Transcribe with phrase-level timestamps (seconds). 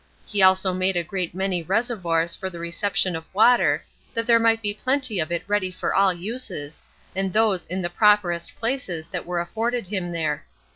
[0.25, 3.83] He also made a great many reservoirs for the reception of water,
[4.15, 6.81] that there might be plenty of it ready for all uses,
[7.15, 10.43] and those in the properest places that were afforded him there.